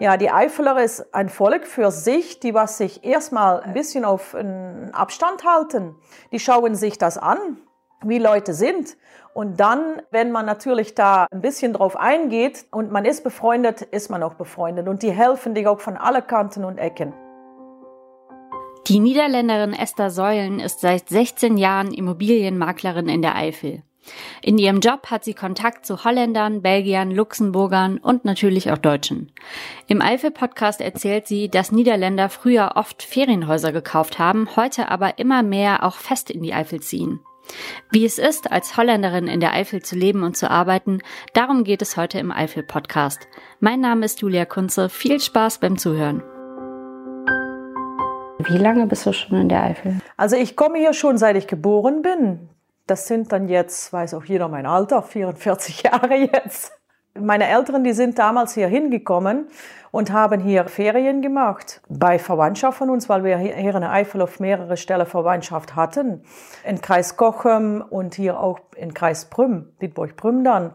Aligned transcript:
Ja, 0.00 0.16
die 0.16 0.30
Eifeler 0.30 0.80
ist 0.80 1.12
ein 1.12 1.28
Volk 1.28 1.66
für 1.66 1.90
sich, 1.90 2.38
die 2.38 2.54
was 2.54 2.78
sich 2.78 3.04
erstmal 3.04 3.60
ein 3.62 3.72
bisschen 3.72 4.04
auf 4.04 4.32
einen 4.32 4.94
Abstand 4.94 5.44
halten. 5.44 5.96
Die 6.30 6.38
schauen 6.38 6.76
sich 6.76 6.98
das 6.98 7.18
an, 7.18 7.38
wie 8.04 8.18
Leute 8.20 8.54
sind. 8.54 8.96
Und 9.34 9.58
dann, 9.58 10.00
wenn 10.12 10.30
man 10.30 10.46
natürlich 10.46 10.94
da 10.94 11.26
ein 11.32 11.40
bisschen 11.40 11.72
drauf 11.72 11.96
eingeht 11.96 12.66
und 12.70 12.92
man 12.92 13.04
ist 13.04 13.24
befreundet, 13.24 13.82
ist 13.82 14.08
man 14.08 14.22
auch 14.22 14.34
befreundet. 14.34 14.86
Und 14.86 15.02
die 15.02 15.10
helfen 15.10 15.54
dich 15.54 15.66
auch 15.66 15.80
von 15.80 15.96
alle 15.96 16.22
Kanten 16.22 16.64
und 16.64 16.78
Ecken. 16.78 17.12
Die 18.86 19.00
Niederländerin 19.00 19.74
Esther 19.74 20.10
Säulen 20.10 20.60
ist 20.60 20.80
seit 20.80 21.08
16 21.08 21.56
Jahren 21.56 21.92
Immobilienmaklerin 21.92 23.08
in 23.08 23.20
der 23.20 23.34
Eifel. 23.34 23.82
In 24.42 24.58
ihrem 24.58 24.80
Job 24.80 25.10
hat 25.10 25.24
sie 25.24 25.34
Kontakt 25.34 25.86
zu 25.86 26.04
Holländern, 26.04 26.62
Belgiern, 26.62 27.10
Luxemburgern 27.10 27.98
und 27.98 28.24
natürlich 28.24 28.70
auch 28.70 28.78
Deutschen. 28.78 29.32
Im 29.86 30.02
Eifel-Podcast 30.02 30.80
erzählt 30.80 31.26
sie, 31.26 31.48
dass 31.48 31.72
Niederländer 31.72 32.28
früher 32.28 32.72
oft 32.76 33.02
Ferienhäuser 33.02 33.72
gekauft 33.72 34.18
haben, 34.18 34.48
heute 34.56 34.88
aber 34.88 35.18
immer 35.18 35.42
mehr 35.42 35.84
auch 35.84 35.96
fest 35.96 36.30
in 36.30 36.42
die 36.42 36.54
Eifel 36.54 36.80
ziehen. 36.80 37.20
Wie 37.90 38.04
es 38.04 38.18
ist, 38.18 38.50
als 38.52 38.76
Holländerin 38.76 39.26
in 39.26 39.40
der 39.40 39.54
Eifel 39.54 39.82
zu 39.82 39.96
leben 39.96 40.22
und 40.22 40.36
zu 40.36 40.50
arbeiten, 40.50 41.00
darum 41.32 41.64
geht 41.64 41.82
es 41.82 41.96
heute 41.96 42.18
im 42.18 42.30
Eifel-Podcast. 42.30 43.26
Mein 43.60 43.80
Name 43.80 44.04
ist 44.04 44.20
Julia 44.20 44.44
Kunze. 44.44 44.88
Viel 44.88 45.20
Spaß 45.20 45.58
beim 45.58 45.78
Zuhören. 45.78 46.22
Wie 48.40 48.58
lange 48.58 48.86
bist 48.86 49.04
du 49.04 49.12
schon 49.12 49.40
in 49.40 49.48
der 49.48 49.64
Eifel? 49.64 50.00
Also 50.16 50.36
ich 50.36 50.56
komme 50.56 50.78
hier 50.78 50.92
schon 50.92 51.18
seit 51.18 51.36
ich 51.36 51.46
geboren 51.46 52.02
bin. 52.02 52.48
Das 52.88 53.06
sind 53.06 53.32
dann 53.32 53.48
jetzt, 53.48 53.92
weiß 53.92 54.14
auch 54.14 54.24
jeder 54.24 54.48
mein 54.48 54.64
Alter, 54.64 55.02
44 55.02 55.82
Jahre 55.84 56.14
jetzt. 56.14 56.72
Meine 57.14 57.46
Eltern, 57.46 57.84
die 57.84 57.92
sind 57.92 58.18
damals 58.18 58.54
hier 58.54 58.66
hingekommen 58.66 59.48
und 59.90 60.10
haben 60.10 60.40
hier 60.40 60.66
Ferien 60.68 61.20
gemacht 61.20 61.82
bei 61.90 62.18
Verwandtschaft 62.18 62.78
von 62.78 62.88
uns, 62.88 63.10
weil 63.10 63.24
wir 63.24 63.36
hier 63.36 63.54
in 63.56 63.80
der 63.80 63.92
Eifel 63.92 64.22
auf 64.22 64.40
mehrere 64.40 64.78
Stellen 64.78 65.04
Verwandtschaft 65.04 65.76
hatten. 65.76 66.22
In 66.64 66.80
Kreis 66.80 67.18
Kochem 67.18 67.84
und 67.90 68.14
hier 68.14 68.40
auch 68.40 68.58
in 68.74 68.94
Kreis 68.94 69.26
Prüm, 69.26 69.70
Dietburg-Prüm 69.82 70.42
dann. 70.42 70.72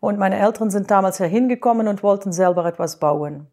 Und 0.00 0.18
meine 0.18 0.38
Eltern 0.38 0.68
sind 0.68 0.90
damals 0.90 1.16
hier 1.16 1.26
hingekommen 1.26 1.88
und 1.88 2.02
wollten 2.02 2.32
selber 2.32 2.66
etwas 2.66 2.98
bauen. 2.98 3.46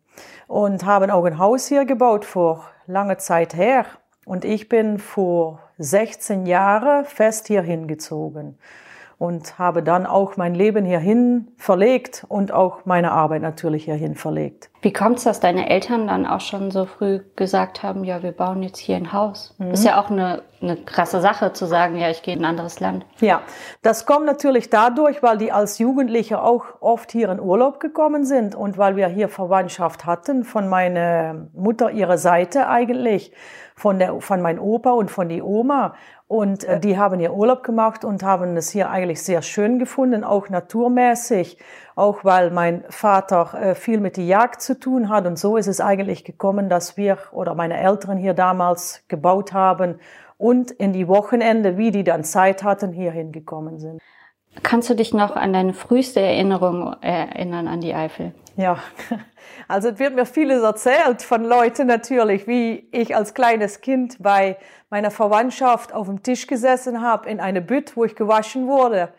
Und 0.47 0.85
haben 0.85 1.09
auch 1.09 1.23
ein 1.23 1.37
Haus 1.37 1.67
hier 1.67 1.85
gebaut 1.85 2.25
vor 2.25 2.65
langer 2.85 3.17
Zeit 3.17 3.55
her. 3.55 3.85
Und 4.25 4.45
ich 4.45 4.69
bin 4.69 4.99
vor 4.99 5.61
16 5.77 6.45
Jahren 6.45 7.05
fest 7.05 7.47
hier 7.47 7.61
hingezogen 7.61 8.57
und 9.23 9.57
habe 9.57 9.83
dann 9.83 10.05
auch 10.05 10.35
mein 10.35 10.53
Leben 10.53 10.83
hierhin 10.83 11.47
verlegt 11.55 12.25
und 12.27 12.51
auch 12.51 12.79
meine 12.83 13.13
Arbeit 13.13 13.41
natürlich 13.41 13.85
hierhin 13.85 14.15
verlegt. 14.15 14.69
Wie 14.81 14.91
kommt 14.91 15.19
es, 15.19 15.23
dass 15.23 15.39
deine 15.39 15.69
Eltern 15.69 16.07
dann 16.07 16.25
auch 16.25 16.41
schon 16.41 16.71
so 16.71 16.85
früh 16.85 17.21
gesagt 17.37 17.83
haben, 17.83 18.03
ja, 18.03 18.21
wir 18.21 18.33
bauen 18.33 18.61
jetzt 18.63 18.79
hier 18.79 18.97
ein 18.97 19.13
Haus? 19.13 19.55
Mhm. 19.59 19.71
Ist 19.71 19.85
ja 19.85 19.97
auch 20.01 20.09
eine, 20.09 20.43
eine 20.61 20.75
krasse 20.75 21.21
Sache 21.21 21.53
zu 21.53 21.67
sagen, 21.67 21.95
ja, 21.95 22.09
ich 22.09 22.21
gehe 22.21 22.33
in 22.33 22.41
ein 22.41 22.49
anderes 22.49 22.81
Land. 22.81 23.05
Ja, 23.21 23.39
das 23.81 24.05
kommt 24.05 24.25
natürlich 24.25 24.69
dadurch, 24.69 25.23
weil 25.23 25.37
die 25.37 25.53
als 25.53 25.79
Jugendliche 25.79 26.41
auch 26.41 26.65
oft 26.81 27.09
hier 27.13 27.29
in 27.29 27.39
Urlaub 27.39 27.79
gekommen 27.79 28.25
sind 28.25 28.55
und 28.55 28.77
weil 28.77 28.97
wir 28.97 29.07
hier 29.07 29.29
Verwandtschaft 29.29 30.05
hatten 30.05 30.43
von 30.43 30.67
meiner 30.67 31.47
Mutter 31.53 31.91
ihrer 31.91 32.17
Seite 32.17 32.67
eigentlich 32.67 33.31
von, 33.75 33.99
der, 33.99 34.19
von 34.19 34.41
meinem 34.41 34.59
Opa 34.59 34.91
und 34.91 35.09
von 35.09 35.29
die 35.29 35.41
Oma. 35.41 35.93
Und 36.33 36.63
äh, 36.63 36.79
die 36.79 36.97
haben 36.97 37.19
ihr 37.19 37.31
Urlaub 37.31 37.61
gemacht 37.61 38.03
und 38.03 38.23
haben 38.23 38.57
es 38.57 38.71
hier 38.71 38.89
eigentlich 38.89 39.21
sehr 39.21 39.43
schön 39.43 39.77
gefunden, 39.77 40.23
auch 40.23 40.49
naturmäßig, 40.49 41.59
auch 41.95 42.25
weil 42.25 42.49
mein 42.49 42.83
Vater 42.89 43.53
äh, 43.53 43.75
viel 43.75 43.99
mit 43.99 44.17
der 44.17 44.23
Jagd 44.23 44.59
zu 44.63 44.79
tun 44.79 45.09
hat. 45.09 45.27
Und 45.27 45.37
so 45.37 45.57
ist 45.57 45.67
es 45.67 45.79
eigentlich 45.79 46.23
gekommen, 46.23 46.69
dass 46.69 46.97
wir 46.97 47.19
oder 47.33 47.53
meine 47.53 47.79
Eltern 47.79 48.17
hier 48.17 48.33
damals 48.33 49.03
gebaut 49.09 49.53
haben 49.53 49.99
und 50.39 50.71
in 50.71 50.91
die 50.91 51.07
Wochenende, 51.07 51.77
wie 51.77 51.91
die 51.91 52.03
dann 52.03 52.23
Zeit 52.23 52.63
hatten, 52.63 52.93
hier 52.93 53.11
hingekommen 53.11 53.77
sind. 53.77 54.01
Kannst 54.61 54.89
du 54.89 54.93
dich 54.93 55.13
noch 55.13 55.35
an 55.35 55.53
deine 55.53 55.73
früheste 55.73 56.19
Erinnerung 56.19 56.95
erinnern 57.01 57.67
an 57.67 57.81
die 57.81 57.93
Eifel? 57.93 58.33
Ja, 58.55 58.77
also 59.67 59.89
es 59.89 59.99
wird 59.99 60.15
mir 60.15 60.25
vieles 60.25 60.61
erzählt 60.61 61.23
von 61.23 61.43
Leuten 61.43 61.87
natürlich, 61.87 62.47
wie 62.47 62.87
ich 62.91 63.15
als 63.15 63.33
kleines 63.33 63.81
Kind 63.81 64.17
bei 64.21 64.57
meiner 64.91 65.09
Verwandtschaft 65.09 65.91
auf 65.93 66.05
dem 66.05 66.21
Tisch 66.21 66.45
gesessen 66.45 67.01
habe 67.01 67.29
in 67.29 67.39
eine 67.39 67.61
Bütt, 67.61 67.97
wo 67.97 68.05
ich 68.05 68.15
gewaschen 68.15 68.67
wurde 68.67 69.09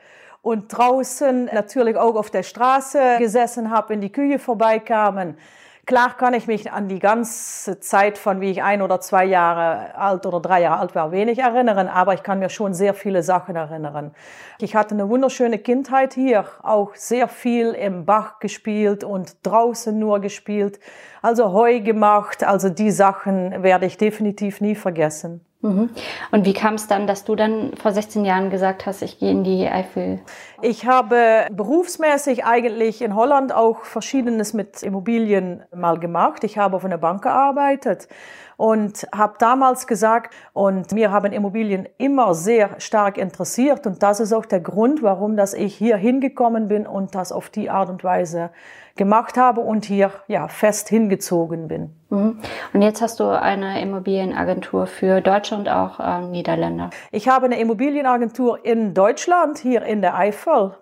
und 0.44 0.68
draußen 0.68 1.46
natürlich 1.46 1.96
auch 1.96 2.14
auf 2.14 2.30
der 2.30 2.42
Straße 2.42 3.16
gesessen 3.18 3.70
habe, 3.70 3.88
wenn 3.88 4.00
die 4.00 4.12
Kühe 4.12 4.38
vorbeikamen. 4.38 5.36
Klar 5.86 6.16
kann 6.16 6.32
ich 6.32 6.46
mich 6.46 6.72
an 6.72 6.88
die 6.88 6.98
ganze 6.98 7.78
Zeit 7.78 8.16
von 8.16 8.40
wie 8.40 8.50
ich 8.50 8.62
ein 8.62 8.80
oder 8.80 9.00
zwei 9.00 9.26
Jahre 9.26 9.94
alt 9.96 10.24
oder 10.24 10.40
drei 10.40 10.62
Jahre 10.62 10.80
alt 10.80 10.94
war 10.94 11.12
wenig 11.12 11.40
erinnern, 11.40 11.88
aber 11.88 12.14
ich 12.14 12.22
kann 12.22 12.38
mir 12.38 12.48
schon 12.48 12.72
sehr 12.72 12.94
viele 12.94 13.22
Sachen 13.22 13.54
erinnern. 13.54 14.12
Ich 14.60 14.76
hatte 14.76 14.94
eine 14.94 15.10
wunderschöne 15.10 15.58
Kindheit 15.58 16.14
hier, 16.14 16.46
auch 16.62 16.94
sehr 16.94 17.28
viel 17.28 17.72
im 17.72 18.06
Bach 18.06 18.38
gespielt 18.38 19.04
und 19.04 19.36
draußen 19.42 19.98
nur 19.98 20.20
gespielt, 20.20 20.80
also 21.20 21.52
Heu 21.52 21.80
gemacht, 21.80 22.44
also 22.44 22.70
die 22.70 22.90
Sachen 22.90 23.62
werde 23.62 23.84
ich 23.84 23.98
definitiv 23.98 24.62
nie 24.62 24.76
vergessen. 24.76 25.44
Mhm. 25.64 25.88
Und 26.30 26.44
wie 26.44 26.52
kam 26.52 26.74
es 26.74 26.88
dann, 26.88 27.06
dass 27.06 27.24
du 27.24 27.34
dann 27.34 27.72
vor 27.80 27.90
16 27.90 28.26
Jahren 28.26 28.50
gesagt 28.50 28.84
hast, 28.84 29.00
ich 29.00 29.18
gehe 29.18 29.30
in 29.30 29.44
die 29.44 29.66
Eifel? 29.66 30.20
Ich 30.60 30.84
habe 30.84 31.46
berufsmäßig 31.50 32.44
eigentlich 32.44 33.00
in 33.00 33.14
Holland 33.14 33.50
auch 33.54 33.84
Verschiedenes 33.84 34.52
mit 34.52 34.82
Immobilien 34.82 35.62
mal 35.74 35.98
gemacht. 35.98 36.44
Ich 36.44 36.58
habe 36.58 36.76
auf 36.76 36.84
einer 36.84 36.98
Bank 36.98 37.22
gearbeitet 37.22 38.08
und 38.58 39.06
habe 39.14 39.36
damals 39.38 39.86
gesagt, 39.86 40.34
und 40.52 40.92
mir 40.92 41.10
haben 41.10 41.32
Immobilien 41.32 41.88
immer 41.96 42.34
sehr 42.34 42.78
stark 42.78 43.16
interessiert 43.16 43.86
und 43.86 44.02
das 44.02 44.20
ist 44.20 44.34
auch 44.34 44.44
der 44.44 44.60
Grund, 44.60 45.02
warum 45.02 45.34
dass 45.36 45.54
ich 45.54 45.74
hier 45.74 45.96
hingekommen 45.96 46.68
bin 46.68 46.86
und 46.86 47.14
das 47.14 47.32
auf 47.32 47.48
die 47.48 47.70
Art 47.70 47.88
und 47.88 48.04
Weise 48.04 48.50
gemacht 48.96 49.36
habe 49.36 49.60
und 49.60 49.84
hier 49.84 50.12
ja 50.28 50.48
fest 50.48 50.88
hingezogen 50.88 51.68
bin. 51.68 51.90
Mhm. 52.10 52.38
Und 52.72 52.82
jetzt 52.82 53.02
hast 53.02 53.20
du 53.20 53.28
eine 53.28 53.80
Immobilienagentur 53.80 54.86
für 54.86 55.20
Deutsche 55.20 55.56
und 55.56 55.68
auch 55.68 55.98
äh, 55.98 56.20
Niederländer. 56.22 56.90
Ich 57.10 57.28
habe 57.28 57.46
eine 57.46 57.58
Immobilienagentur 57.58 58.64
in 58.64 58.94
Deutschland, 58.94 59.58
hier 59.58 59.82
in 59.82 60.00
der 60.00 60.16
Eifel. 60.16 60.74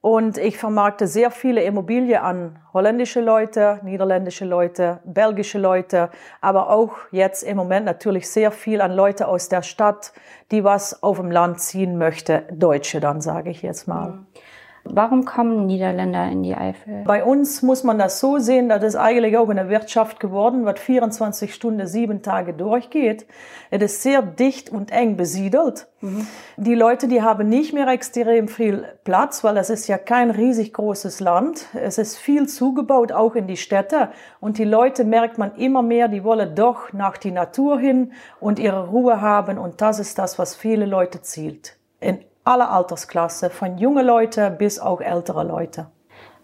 Und 0.00 0.38
ich 0.38 0.58
vermarkte 0.58 1.08
sehr 1.08 1.32
viele 1.32 1.64
Immobilien 1.64 2.20
an 2.22 2.60
holländische 2.72 3.20
Leute, 3.20 3.80
niederländische 3.82 4.44
Leute, 4.44 5.00
belgische 5.04 5.58
Leute, 5.58 6.10
aber 6.40 6.70
auch 6.70 6.94
jetzt 7.10 7.42
im 7.42 7.56
Moment 7.56 7.84
natürlich 7.84 8.30
sehr 8.30 8.52
viel 8.52 8.80
an 8.80 8.92
Leute 8.92 9.26
aus 9.26 9.48
der 9.48 9.62
Stadt, 9.62 10.12
die 10.52 10.62
was 10.62 11.02
auf 11.02 11.16
dem 11.18 11.32
Land 11.32 11.60
ziehen 11.60 11.98
möchte. 11.98 12.44
Deutsche 12.52 13.00
dann, 13.00 13.20
sage 13.20 13.50
ich 13.50 13.62
jetzt 13.62 13.88
mal. 13.88 14.10
Mhm. 14.10 14.26
Warum 14.92 15.24
kommen 15.24 15.66
Niederländer 15.66 16.30
in 16.30 16.42
die 16.42 16.54
Eifel? 16.54 17.02
Bei 17.04 17.24
uns 17.24 17.62
muss 17.62 17.84
man 17.84 17.98
das 17.98 18.20
so 18.20 18.38
sehen, 18.38 18.68
das 18.68 18.82
ist 18.82 18.96
eigentlich 18.96 19.36
auch 19.36 19.48
eine 19.48 19.68
Wirtschaft 19.68 20.20
geworden, 20.20 20.64
was 20.64 20.80
24 20.80 21.54
Stunden, 21.54 21.86
sieben 21.86 22.22
Tage 22.22 22.54
durchgeht. 22.54 23.26
Es 23.70 23.82
ist 23.82 24.02
sehr 24.02 24.22
dicht 24.22 24.70
und 24.70 24.90
eng 24.90 25.16
besiedelt. 25.16 25.88
Mhm. 26.00 26.26
Die 26.56 26.74
Leute, 26.74 27.08
die 27.08 27.22
haben 27.22 27.48
nicht 27.48 27.72
mehr 27.72 27.88
extrem 27.88 28.48
viel 28.48 28.84
Platz, 29.04 29.44
weil 29.44 29.56
es 29.56 29.70
ist 29.70 29.88
ja 29.88 29.98
kein 29.98 30.30
riesig 30.30 30.72
großes 30.72 31.20
Land. 31.20 31.66
Es 31.74 31.98
ist 31.98 32.16
viel 32.16 32.48
zugebaut, 32.48 33.12
auch 33.12 33.34
in 33.34 33.46
die 33.46 33.56
Städte. 33.56 34.10
Und 34.40 34.58
die 34.58 34.64
Leute 34.64 35.04
merkt 35.04 35.38
man 35.38 35.54
immer 35.56 35.82
mehr, 35.82 36.08
die 36.08 36.24
wollen 36.24 36.54
doch 36.54 36.92
nach 36.92 37.16
die 37.16 37.32
Natur 37.32 37.78
hin 37.78 38.12
und 38.40 38.58
ihre 38.58 38.88
Ruhe 38.88 39.20
haben. 39.20 39.58
Und 39.58 39.80
das 39.80 39.98
ist 39.98 40.18
das, 40.18 40.38
was 40.38 40.54
viele 40.54 40.86
Leute 40.86 41.22
zielt. 41.22 41.76
In 42.00 42.20
alle 42.48 42.68
Altersklasse, 42.68 43.50
von 43.50 43.78
junge 43.78 44.02
Leute 44.02 44.50
bis 44.50 44.80
auch 44.80 45.00
ältere 45.00 45.44
Leute. 45.44 45.86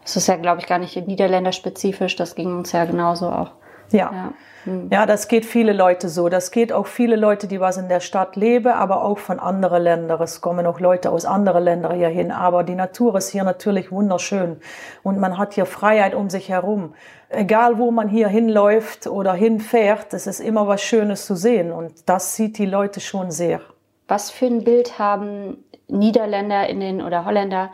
Das 0.03 0.17
ist 0.17 0.27
ja, 0.27 0.37
glaube 0.37 0.61
ich, 0.61 0.67
gar 0.67 0.79
nicht 0.79 0.95
niederländerspezifisch, 1.07 2.15
das 2.17 2.35
ging 2.35 2.55
uns 2.57 2.73
ja 2.73 2.85
genauso 2.85 3.31
auch. 3.31 3.53
Ja. 3.91 4.11
Ja. 4.13 4.33
Hm. 4.65 4.89
ja, 4.91 5.05
das 5.05 5.29
geht 5.29 5.45
viele 5.45 5.73
Leute 5.73 6.09
so. 6.09 6.29
Das 6.29 6.51
geht 6.51 6.73
auch 6.73 6.87
viele 6.87 7.17
Leute, 7.17 7.47
die 7.47 7.61
was 7.61 7.77
in 7.77 7.89
der 7.89 8.01
Stadt 8.01 8.35
leben, 8.35 8.73
aber 8.73 9.03
auch 9.05 9.19
von 9.19 9.39
anderen 9.39 9.83
Ländern. 9.83 10.23
Es 10.23 10.41
kommen 10.41 10.67
auch 10.67 10.81
Leute 10.81 11.11
aus 11.11 11.27
anderen 11.27 11.63
Ländern 11.63 11.95
hier 11.95 12.09
hin. 12.09 12.31
Aber 12.33 12.65
die 12.65 12.75
Natur 12.75 13.15
ist 13.17 13.29
hier 13.29 13.45
natürlich 13.45 13.93
wunderschön 13.93 14.57
und 15.03 15.21
man 15.21 15.37
hat 15.37 15.53
hier 15.53 15.67
Freiheit 15.67 16.15
um 16.15 16.31
sich 16.31 16.49
herum. 16.49 16.95
Egal, 17.29 17.79
wo 17.79 17.91
man 17.91 18.09
hier 18.09 18.29
hinläuft 18.29 19.07
oder 19.07 19.35
hinfährt, 19.35 20.15
es 20.15 20.27
ist 20.27 20.41
immer 20.41 20.67
was 20.67 20.81
Schönes 20.83 21.27
zu 21.27 21.35
sehen 21.35 21.71
und 21.73 22.09
das 22.09 22.35
sieht 22.37 22.59
die 22.59 22.67
Leute 22.67 23.01
schon 23.01 23.31
sehr. 23.31 23.61
Was 24.09 24.31
für 24.31 24.47
ein 24.47 24.65
Bild 24.65 24.99
haben 24.99 25.65
Niederländer 25.89 26.69
in 26.69 26.81
den 26.81 27.03
oder 27.03 27.25
Holländer 27.25 27.71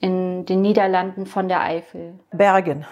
in 0.00 0.44
den 0.46 0.62
Niederlanden 0.62 1.26
von 1.26 1.48
der 1.48 1.62
Eifel? 1.62 2.14
Bergen. 2.32 2.86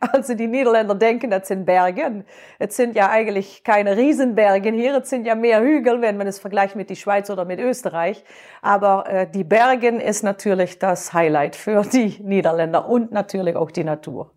Also 0.00 0.34
die 0.34 0.46
Niederländer 0.46 0.94
denken, 0.94 1.30
das 1.30 1.48
sind 1.48 1.64
Bergen. 1.64 2.24
Es 2.58 2.76
sind 2.76 2.96
ja 2.96 3.10
eigentlich 3.10 3.64
keine 3.64 3.96
Riesenbergen 3.96 4.74
hier, 4.74 4.96
es 4.96 5.08
sind 5.10 5.26
ja 5.26 5.34
mehr 5.34 5.62
Hügel, 5.62 6.00
wenn 6.02 6.16
man 6.16 6.26
es 6.26 6.38
vergleicht 6.38 6.76
mit 6.76 6.90
die 6.90 6.96
Schweiz 6.96 7.30
oder 7.30 7.44
mit 7.44 7.60
Österreich. 7.60 8.24
Aber 8.60 9.06
äh, 9.08 9.26
die 9.30 9.44
Bergen 9.44 10.00
ist 10.00 10.22
natürlich 10.22 10.78
das 10.78 11.12
Highlight 11.12 11.56
für 11.56 11.82
die 11.82 12.16
Niederländer 12.22 12.88
und 12.88 13.12
natürlich 13.12 13.56
auch 13.56 13.70
die 13.70 13.84
Natur. 13.84 14.30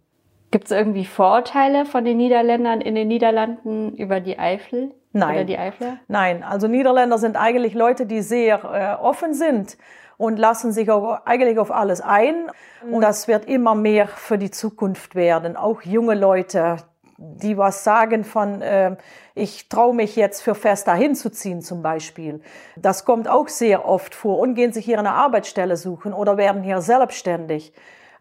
Gibt 0.51 0.65
es 0.65 0.71
irgendwie 0.71 1.05
Vorurteile 1.05 1.85
von 1.85 2.05
den 2.05 2.17
Niederländern 2.17 2.79
in 2.79 2.95
den 2.95 3.07
Niederlanden 3.07 3.95
über 3.95 4.19
die 4.19 4.37
Eifel? 4.37 4.91
Nein. 5.13 5.35
Oder 5.35 5.43
die 5.45 5.57
Eifler? 5.57 5.97
Nein, 6.07 6.43
also 6.43 6.67
Niederländer 6.67 7.17
sind 7.17 7.37
eigentlich 7.37 7.75
Leute, 7.75 8.05
die 8.05 8.21
sehr 8.21 8.97
äh, 8.99 9.01
offen 9.01 9.33
sind 9.33 9.77
und 10.17 10.37
lassen 10.37 10.71
sich 10.71 10.89
auch 10.89 11.25
eigentlich 11.25 11.59
auf 11.59 11.71
alles 11.71 12.01
ein. 12.01 12.51
Und 12.89 13.01
das 13.01 13.27
wird 13.27 13.45
immer 13.45 13.75
mehr 13.75 14.07
für 14.07 14.37
die 14.37 14.51
Zukunft 14.51 15.15
werden. 15.15 15.55
Auch 15.55 15.83
junge 15.83 16.15
Leute, 16.15 16.77
die 17.17 17.57
was 17.57 17.83
sagen 17.83 18.23
von, 18.23 18.61
äh, 18.61 18.95
ich 19.35 19.69
traue 19.69 19.93
mich 19.93 20.15
jetzt 20.15 20.41
für 20.41 20.55
fest 20.55 20.87
dahin 20.87 21.15
zu 21.15 21.29
ziehen 21.31 21.61
zum 21.61 21.81
Beispiel. 21.81 22.41
Das 22.75 23.05
kommt 23.05 23.27
auch 23.27 23.47
sehr 23.47 23.87
oft 23.87 24.15
vor 24.15 24.39
und 24.39 24.55
gehen 24.55 24.73
sich 24.73 24.85
hier 24.85 24.99
eine 24.99 25.11
Arbeitsstelle 25.11 25.77
suchen 25.77 26.13
oder 26.13 26.37
werden 26.37 26.63
hier 26.63 26.81
selbstständig. 26.81 27.73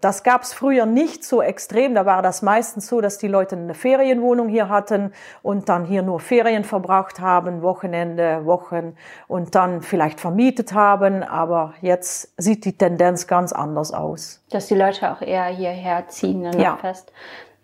Das 0.03 0.25
gab's 0.25 0.53
früher 0.53 0.85
nicht 0.85 1.25
so 1.25 1.41
extrem. 1.41 1.95
Da 1.95 2.05
war 2.05 2.23
das 2.23 2.43
meistens 2.43 2.89
so, 2.89 3.01
dass 3.01 3.19
die 3.19 3.29
Leute 3.29 3.55
eine 3.55 3.73
Ferienwohnung 3.73 4.49
hier 4.49 4.69
hatten 4.69 5.13
und 5.43 5.69
dann 5.69 5.85
hier 5.85 6.03
nur 6.03 6.19
Ferien 6.19 6.65
verbracht 6.65 7.21
haben, 7.21 7.63
Wochenende, 7.63 8.45
Wochen 8.45 8.97
und 9.29 9.55
dann 9.55 9.81
vielleicht 9.81 10.19
vermietet 10.19 10.75
haben. 10.75 11.23
Aber 11.23 11.75
jetzt 11.83 12.35
sieht 12.37 12.65
die 12.65 12.77
Tendenz 12.77 13.29
ganz 13.29 13.53
anders 13.53 13.95
aus. 13.95 14.43
Dass 14.51 14.67
die 14.67 14.75
Leute 14.75 15.13
auch 15.13 15.23
eher 15.23 15.45
hierher 15.45 16.09
ziehen, 16.09 16.43
dann 16.43 16.59
Ja. 16.59 16.77
fest. 16.79 17.13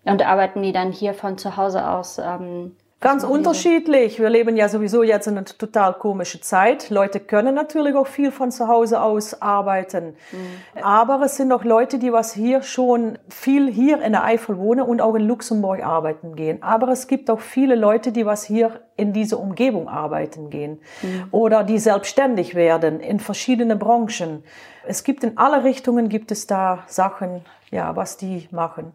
Und 0.05 0.25
arbeiten 0.25 0.63
die 0.63 0.73
dann 0.73 0.93
hier 0.93 1.15
von 1.15 1.39
zu 1.39 1.57
Hause 1.57 1.91
aus? 1.91 2.19
Ähm, 2.19 2.77
Ganz 3.01 3.23
so? 3.23 3.29
unterschiedlich. 3.29 4.19
Wir 4.19 4.29
leben 4.29 4.57
ja 4.57 4.69
sowieso 4.69 5.05
jetzt 5.05 5.29
in 5.29 5.37
einer 5.37 5.45
total 5.45 5.95
komische 5.95 6.41
Zeit. 6.41 6.91
Leute 6.91 7.21
können 7.21 7.55
natürlich 7.55 7.95
auch 7.95 8.09
viel 8.09 8.33
von 8.33 8.51
zu 8.51 8.67
Hause 8.67 9.01
aus 9.01 9.41
arbeiten. 9.41 10.17
Mhm. 10.33 10.83
Aber 10.83 11.23
es 11.23 11.37
sind 11.37 11.53
auch 11.53 11.63
Leute, 11.63 11.99
die 11.99 12.13
was 12.13 12.33
hier 12.33 12.63
schon 12.63 13.19
viel 13.29 13.71
hier 13.71 14.03
in 14.03 14.13
der 14.13 14.25
Eifel 14.25 14.59
wohnen 14.59 14.83
und 14.83 15.01
auch 15.01 15.15
in 15.15 15.29
Luxemburg 15.29 15.85
arbeiten 15.85 16.35
gehen. 16.35 16.61
Aber 16.65 16.89
es 16.89 17.07
gibt 17.07 17.31
auch 17.31 17.41
viele 17.41 17.77
Leute, 17.77 18.11
die 18.11 18.27
was 18.27 18.43
hier 18.43 18.81
in 18.97 19.13
diese 19.13 19.39
Umgebung 19.39 19.89
arbeiten 19.89 20.51
gehen. 20.51 20.81
Mhm. 21.03 21.29
Oder 21.31 21.63
die 21.63 21.79
selbstständig 21.79 22.57
werden 22.57 22.99
in 22.99 23.21
verschiedene 23.21 23.77
Branchen. 23.77 24.43
Es 24.85 25.05
gibt 25.05 25.23
in 25.23 25.39
alle 25.39 25.63
Richtungen 25.63 26.09
gibt 26.09 26.33
es 26.33 26.49
da 26.49 26.83
Sachen, 26.89 27.45
ja, 27.71 27.95
was 27.95 28.17
die 28.17 28.49
machen. 28.51 28.93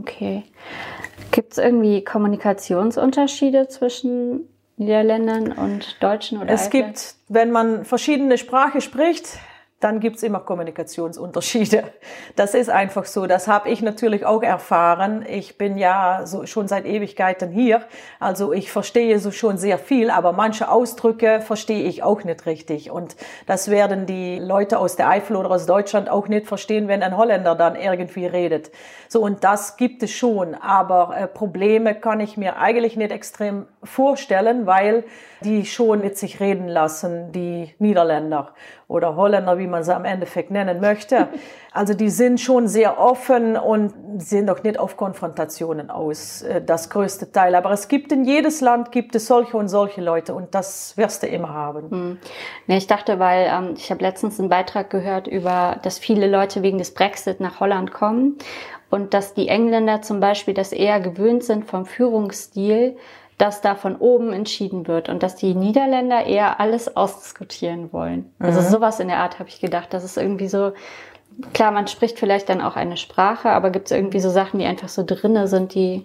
Okay. 0.00 0.44
Gibt 1.30 1.52
es 1.52 1.58
irgendwie 1.58 2.02
Kommunikationsunterschiede 2.02 3.68
zwischen 3.68 4.48
Niederländern 4.76 5.52
und 5.52 6.02
Deutschen 6.02 6.38
oder 6.38 6.52
Es 6.52 6.66
Eifler? 6.66 6.82
gibt, 6.84 7.14
wenn 7.28 7.50
man 7.50 7.84
verschiedene 7.84 8.38
Sprachen 8.38 8.80
spricht, 8.80 9.38
dann 9.80 9.98
gibt's 9.98 10.22
immer 10.22 10.40
Kommunikationsunterschiede. 10.40 11.84
Das 12.36 12.54
ist 12.54 12.68
einfach 12.68 13.06
so. 13.06 13.26
Das 13.26 13.48
habe 13.48 13.70
ich 13.70 13.80
natürlich 13.80 14.26
auch 14.26 14.42
erfahren. 14.42 15.24
Ich 15.26 15.56
bin 15.56 15.78
ja 15.78 16.22
so 16.26 16.44
schon 16.44 16.68
seit 16.68 16.84
Ewigkeiten 16.84 17.50
hier. 17.50 17.82
Also 18.18 18.52
ich 18.52 18.70
verstehe 18.70 19.18
so 19.18 19.30
schon 19.30 19.56
sehr 19.56 19.78
viel, 19.78 20.10
aber 20.10 20.32
manche 20.32 20.70
Ausdrücke 20.70 21.40
verstehe 21.40 21.82
ich 21.84 22.02
auch 22.02 22.24
nicht 22.24 22.44
richtig. 22.44 22.90
Und 22.90 23.16
das 23.46 23.70
werden 23.70 24.04
die 24.04 24.38
Leute 24.38 24.78
aus 24.78 24.96
der 24.96 25.08
Eifel 25.08 25.36
oder 25.36 25.50
aus 25.50 25.64
Deutschland 25.64 26.10
auch 26.10 26.28
nicht 26.28 26.46
verstehen, 26.46 26.86
wenn 26.86 27.02
ein 27.02 27.16
Holländer 27.16 27.54
dann 27.54 27.74
irgendwie 27.74 28.26
redet. 28.26 28.70
So, 29.08 29.22
und 29.22 29.44
das 29.44 29.78
gibt 29.78 30.02
es 30.02 30.10
schon. 30.12 30.54
Aber 30.54 31.16
äh, 31.16 31.26
Probleme 31.26 31.94
kann 31.94 32.20
ich 32.20 32.36
mir 32.36 32.58
eigentlich 32.58 32.96
nicht 32.96 33.12
extrem 33.12 33.66
vorstellen, 33.82 34.66
weil 34.66 35.04
die 35.42 35.64
schon 35.64 36.00
mit 36.00 36.18
sich 36.18 36.38
reden 36.38 36.68
lassen, 36.68 37.32
die 37.32 37.74
Niederländer 37.78 38.54
oder 38.88 39.16
Holländer, 39.16 39.58
wie 39.58 39.66
man 39.70 39.84
sie 39.84 39.94
am 39.94 40.04
Endeffekt 40.04 40.50
nennen 40.50 40.80
möchte. 40.80 41.28
Also 41.72 41.94
die 41.94 42.10
sind 42.10 42.40
schon 42.40 42.66
sehr 42.66 42.98
offen 42.98 43.56
und 43.56 43.94
sind 44.20 44.50
auch 44.50 44.60
nicht 44.64 44.76
auf 44.76 44.96
Konfrontationen 44.96 45.88
aus, 45.88 46.42
äh, 46.42 46.60
das 46.60 46.90
größte 46.90 47.30
Teil. 47.30 47.54
Aber 47.54 47.70
es 47.70 47.86
gibt 47.86 48.10
in 48.10 48.24
jedes 48.24 48.60
Land 48.60 48.90
gibt 48.90 49.14
es 49.14 49.28
solche 49.28 49.56
und 49.56 49.68
solche 49.68 50.00
Leute 50.00 50.34
und 50.34 50.52
das 50.56 50.96
wirst 50.96 51.22
du 51.22 51.28
immer 51.28 51.54
haben. 51.54 52.18
Nee, 52.66 52.76
ich 52.76 52.88
dachte, 52.88 53.20
weil 53.20 53.46
ähm, 53.46 53.74
ich 53.76 53.92
habe 53.92 54.02
letztens 54.02 54.40
einen 54.40 54.48
Beitrag 54.48 54.90
gehört 54.90 55.28
über, 55.28 55.76
dass 55.84 56.00
viele 56.00 56.26
Leute 56.26 56.64
wegen 56.64 56.78
des 56.78 56.92
Brexit 56.92 57.38
nach 57.38 57.60
Holland 57.60 57.92
kommen 57.92 58.38
und 58.90 59.14
dass 59.14 59.34
die 59.34 59.48
Engländer 59.48 60.02
zum 60.02 60.20
Beispiel 60.20 60.54
das 60.54 60.72
eher 60.72 61.00
gewöhnt 61.00 61.44
sind 61.44 61.64
vom 61.64 61.86
Führungsstil, 61.86 62.96
dass 63.40 63.62
da 63.62 63.74
von 63.74 63.96
oben 63.96 64.34
entschieden 64.34 64.86
wird 64.86 65.08
und 65.08 65.22
dass 65.22 65.34
die 65.34 65.54
Niederländer 65.54 66.26
eher 66.26 66.60
alles 66.60 66.94
ausdiskutieren 66.94 67.90
wollen. 67.90 68.30
Also 68.38 68.60
sowas 68.60 69.00
in 69.00 69.08
der 69.08 69.18
Art 69.18 69.38
habe 69.38 69.48
ich 69.48 69.60
gedacht. 69.60 69.94
Das 69.94 70.04
ist 70.04 70.18
irgendwie 70.18 70.48
so, 70.48 70.72
klar, 71.54 71.70
man 71.70 71.86
spricht 71.86 72.18
vielleicht 72.18 72.50
dann 72.50 72.60
auch 72.60 72.76
eine 72.76 72.98
Sprache, 72.98 73.50
aber 73.50 73.70
gibt 73.70 73.86
es 73.86 73.96
irgendwie 73.96 74.20
so 74.20 74.28
Sachen, 74.28 74.60
die 74.60 74.66
einfach 74.66 74.90
so 74.90 75.04
drinne 75.06 75.48
sind, 75.48 75.74
die 75.74 76.04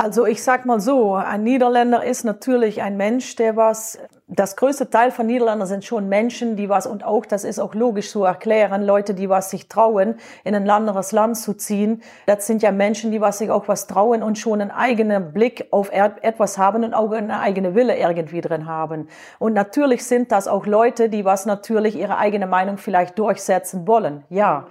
Also 0.00 0.26
ich 0.26 0.44
sag 0.44 0.64
mal 0.64 0.78
so, 0.78 1.14
ein 1.14 1.42
Niederländer 1.42 2.04
ist 2.04 2.22
natürlich 2.22 2.82
ein 2.82 2.96
Mensch, 2.96 3.34
der 3.34 3.56
was, 3.56 3.98
das 4.28 4.54
größte 4.54 4.90
Teil 4.90 5.10
von 5.10 5.26
Niederländern 5.26 5.66
sind 5.66 5.84
schon 5.84 6.08
Menschen, 6.08 6.54
die 6.54 6.68
was, 6.68 6.86
und 6.86 7.02
auch, 7.04 7.26
das 7.26 7.42
ist 7.42 7.58
auch 7.58 7.74
logisch 7.74 8.12
zu 8.12 8.22
erklären, 8.22 8.84
Leute, 8.84 9.12
die 9.12 9.28
was 9.28 9.50
sich 9.50 9.68
trauen, 9.68 10.14
in 10.44 10.54
ein 10.54 10.70
anderes 10.70 11.10
Land 11.10 11.36
zu 11.36 11.52
ziehen. 11.52 12.00
Das 12.26 12.46
sind 12.46 12.62
ja 12.62 12.70
Menschen, 12.70 13.10
die 13.10 13.20
was 13.20 13.38
sich 13.38 13.50
auch 13.50 13.66
was 13.66 13.88
trauen 13.88 14.22
und 14.22 14.38
schon 14.38 14.60
einen 14.60 14.70
eigenen 14.70 15.32
Blick 15.32 15.66
auf 15.72 15.90
etwas 15.90 16.58
haben 16.58 16.84
und 16.84 16.94
auch 16.94 17.10
eine 17.10 17.40
eigene 17.40 17.74
Wille 17.74 17.98
irgendwie 17.98 18.40
drin 18.40 18.66
haben. 18.66 19.08
Und 19.40 19.52
natürlich 19.52 20.04
sind 20.04 20.30
das 20.30 20.46
auch 20.46 20.64
Leute, 20.66 21.08
die 21.08 21.24
was 21.24 21.44
natürlich 21.44 21.96
ihre 21.96 22.18
eigene 22.18 22.46
Meinung 22.46 22.78
vielleicht 22.78 23.18
durchsetzen 23.18 23.88
wollen. 23.88 24.22
Ja. 24.30 24.68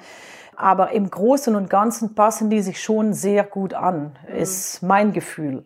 Aber 0.57 0.91
im 0.91 1.11
Großen 1.11 1.55
und 1.55 1.69
Ganzen 1.69 2.15
passen 2.15 2.49
die 2.49 2.61
sich 2.61 2.81
schon 2.81 3.13
sehr 3.13 3.43
gut 3.43 3.75
an, 3.75 4.17
ist 4.35 4.81
mein 4.81 5.13
Gefühl. 5.13 5.63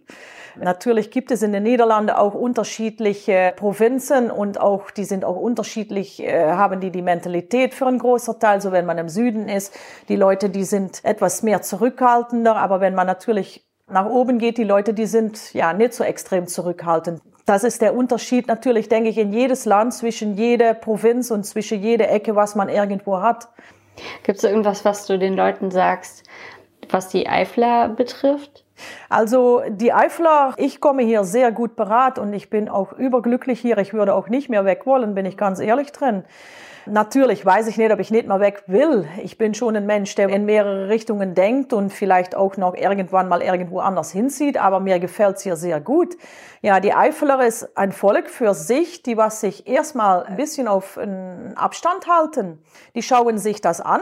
Natürlich 0.59 1.11
gibt 1.11 1.31
es 1.31 1.43
in 1.43 1.53
den 1.53 1.63
Niederlanden 1.63 2.09
auch 2.11 2.33
unterschiedliche 2.33 3.53
Provinzen 3.55 4.29
und 4.29 4.59
auch 4.59 4.91
die 4.91 5.05
sind 5.05 5.23
auch 5.23 5.37
unterschiedlich, 5.37 6.21
äh, 6.21 6.51
haben 6.51 6.81
die 6.81 6.91
die 6.91 7.01
Mentalität 7.01 7.73
für 7.73 7.87
einen 7.87 7.99
großen 7.99 8.37
Teil. 8.37 8.59
So 8.59 8.73
wenn 8.73 8.85
man 8.85 8.97
im 8.97 9.07
Süden 9.07 9.47
ist, 9.47 9.73
die 10.09 10.17
Leute, 10.17 10.49
die 10.49 10.65
sind 10.65 11.05
etwas 11.05 11.41
mehr 11.41 11.61
zurückhaltender, 11.61 12.57
aber 12.57 12.81
wenn 12.81 12.93
man 12.93 13.07
natürlich 13.07 13.65
nach 13.87 14.05
oben 14.05 14.39
geht, 14.39 14.57
die 14.57 14.65
Leute, 14.65 14.93
die 14.93 15.05
sind 15.05 15.53
ja 15.53 15.71
nicht 15.71 15.93
so 15.93 16.03
extrem 16.03 16.47
zurückhaltend. 16.47 17.21
Das 17.45 17.63
ist 17.63 17.81
der 17.81 17.95
Unterschied 17.95 18.47
natürlich, 18.47 18.89
denke 18.89 19.09
ich, 19.09 19.17
in 19.17 19.31
jedes 19.31 19.63
Land 19.63 19.93
zwischen 19.93 20.35
jeder 20.35 20.73
Provinz 20.73 21.31
und 21.31 21.45
zwischen 21.45 21.81
jeder 21.81 22.09
Ecke, 22.09 22.35
was 22.35 22.55
man 22.55 22.67
irgendwo 22.67 23.21
hat. 23.21 23.47
Gibt 24.23 24.37
es 24.37 24.43
irgendwas, 24.43 24.85
was 24.85 25.05
du 25.05 25.17
den 25.17 25.35
Leuten 25.35 25.71
sagst, 25.71 26.23
was 26.89 27.09
die 27.09 27.27
Eifler 27.27 27.89
betrifft? 27.89 28.65
Also 29.09 29.61
die 29.69 29.93
Eifler, 29.93 30.53
ich 30.57 30.81
komme 30.81 31.03
hier 31.03 31.23
sehr 31.23 31.51
gut 31.51 31.75
parat 31.75 32.17
und 32.17 32.33
ich 32.33 32.49
bin 32.49 32.69
auch 32.69 32.93
überglücklich 32.93 33.59
hier. 33.59 33.77
Ich 33.77 33.93
würde 33.93 34.15
auch 34.15 34.27
nicht 34.27 34.49
mehr 34.49 34.65
weg 34.65 34.85
wollen, 34.85 35.13
bin 35.13 35.25
ich 35.25 35.37
ganz 35.37 35.59
ehrlich 35.59 35.91
drin. 35.91 36.23
Natürlich 36.87 37.45
weiß 37.45 37.67
ich 37.67 37.77
nicht, 37.77 37.91
ob 37.91 37.99
ich 37.99 38.09
nicht 38.09 38.27
mal 38.27 38.39
weg 38.39 38.63
will. 38.65 39.07
Ich 39.21 39.37
bin 39.37 39.53
schon 39.53 39.75
ein 39.75 39.85
Mensch, 39.85 40.15
der 40.15 40.29
in 40.29 40.45
mehrere 40.45 40.89
Richtungen 40.89 41.35
denkt 41.35 41.73
und 41.73 41.93
vielleicht 41.93 42.35
auch 42.35 42.57
noch 42.57 42.73
irgendwann 42.73 43.29
mal 43.29 43.43
irgendwo 43.43 43.79
anders 43.79 44.11
hinzieht, 44.11 44.57
aber 44.57 44.79
mir 44.79 44.99
gefällt's 44.99 45.43
hier 45.43 45.55
sehr 45.55 45.79
gut. 45.79 46.17
Ja, 46.61 46.79
die 46.79 46.93
Eifeler 46.93 47.45
ist 47.45 47.77
ein 47.77 47.91
Volk 47.91 48.29
für 48.29 48.55
sich, 48.55 49.03
die 49.03 49.15
was 49.15 49.41
sich 49.41 49.67
erstmal 49.67 50.23
ein 50.23 50.37
bisschen 50.37 50.67
auf 50.67 50.97
einen 50.97 51.55
Abstand 51.55 52.07
halten. 52.07 52.63
Die 52.95 53.03
schauen 53.03 53.37
sich 53.37 53.61
das 53.61 53.79
an, 53.79 54.01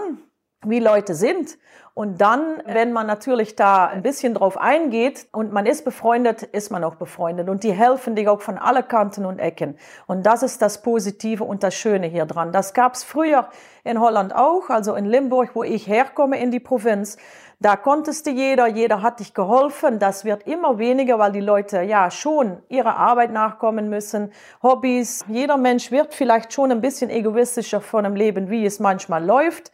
wie 0.66 0.80
Leute 0.80 1.16
sind. 1.16 1.58
Und 1.94 2.22
dann, 2.22 2.63
wenn 2.66 2.94
man 2.94 3.08
natürlich 3.08 3.58
da 3.58 3.88
ein 3.88 4.04
bisschen 4.04 4.34
drauf 4.34 4.58
eingeht 4.58 5.28
und 5.34 5.51
man 5.51 5.66
ist 5.66 5.84
befreundet, 5.84 6.44
ist 6.44 6.72
man 6.72 6.84
auch 6.86 6.96
befreundet. 6.96 7.50
Und 7.50 7.63
die 7.63 7.74
helfen 7.74 8.16
dich 8.16 8.30
auch 8.30 8.39
von 8.39 8.58
alle 8.58 8.84
Kanten 8.84 9.25
und 9.25 9.39
Ecken. 9.39 9.78
Und 10.08 10.25
das 10.25 10.44
ist 10.44 10.62
das 10.62 10.82
Positive 10.82 11.44
und 11.44 11.62
das 11.62 11.75
Schöne 11.75 12.08
hier 12.08 12.25
dran. 12.25 12.54
Das 12.54 12.74
gab's 12.74 13.04
früher 13.04 13.50
in 13.84 14.00
Holland 14.00 14.34
auch, 14.34 14.70
also 14.70 14.96
in 14.96 15.06
Limburg, 15.06 15.50
wo 15.56 15.63
ich 15.63 15.88
herkomme 15.88 16.39
in 16.39 16.51
die 16.51 16.62
Provinz. 16.62 17.18
Da 17.62 17.75
konntest 17.75 18.25
du 18.25 18.32
jeder, 18.32 18.68
jeder 18.68 19.01
hat 19.01 19.20
dich 19.20 19.34
geholfen. 19.34 20.00
Das 20.00 20.24
wird 20.24 20.48
immer 20.48 20.78
weniger, 20.78 21.20
weil 21.20 21.34
die 21.34 21.42
Leute 21.42 21.82
ja 21.82 22.10
schon 22.10 22.62
ihrer 22.70 22.96
Arbeit 22.96 23.34
nachkommen 23.34 23.89
müssen. 23.89 24.32
Hobbys. 24.63 25.25
Jeder 25.28 25.58
Mensch 25.58 25.92
wird 25.92 26.13
vielleicht 26.13 26.54
schon 26.54 26.72
ein 26.72 26.80
bisschen 26.80 27.10
egoistischer 27.10 27.82
von 27.82 28.06
dem 28.06 28.16
Leben, 28.16 28.50
wie 28.50 28.66
es 28.66 28.80
manchmal 28.80 29.25
läuft. 29.25 29.74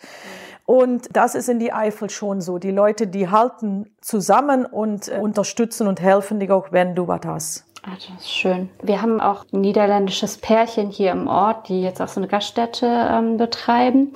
Und 0.65 1.15
das 1.15 1.35
ist 1.35 1.47
in 1.47 1.59
die 1.59 1.71
Eifel 1.71 2.09
schon 2.09 2.41
so. 2.41 2.57
Die 2.57 2.71
Leute, 2.71 3.07
die 3.07 3.29
halten 3.29 3.91
zusammen 4.01 4.65
und 4.65 5.07
äh, 5.07 5.19
unterstützen 5.19 5.87
und 5.87 6.01
helfen 6.01 6.39
dich 6.39 6.51
auch, 6.51 6.71
wenn 6.71 6.95
du 6.95 7.07
was 7.07 7.21
hast. 7.25 7.65
Ah, 7.83 7.91
das 7.93 8.21
ist 8.21 8.31
schön. 8.31 8.69
Wir 8.81 9.03
haben 9.03 9.21
auch 9.21 9.45
ein 9.53 9.61
niederländisches 9.61 10.39
Pärchen 10.39 10.89
hier 10.89 11.11
im 11.11 11.27
Ort, 11.27 11.69
die 11.69 11.83
jetzt 11.83 12.01
auch 12.01 12.07
so 12.07 12.19
eine 12.19 12.27
Gaststätte 12.27 12.87
ähm, 12.87 13.37
betreiben. 13.37 14.11